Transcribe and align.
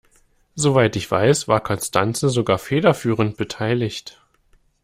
Soweit 0.55 0.95
ich 0.95 1.11
weiß, 1.11 1.47
war 1.47 1.61
Constanze 1.61 2.29
sogar 2.29 2.57
federführend 2.57 3.37
beteiligt. 3.37 4.19